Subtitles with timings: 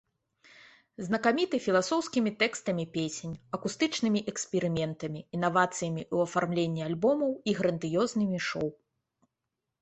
[1.07, 8.69] Знакаміты філасофскімі тэкстамі песень, акустычнымі эксперыментамі, інавацыямі ў афармленні альбомаў і грандыёзнымі шоу.